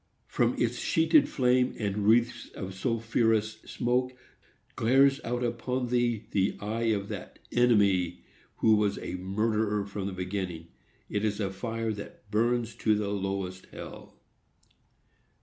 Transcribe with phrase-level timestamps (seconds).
[0.25, 4.13] From its sheeted flame and wreaths of sulphurous smoke
[4.75, 8.23] glares out upon thee the eye of that ENEMY
[8.55, 10.69] who was a murderer from the beginning.
[11.07, 14.15] It is a fire that BURNS TO THE LOWEST HELL!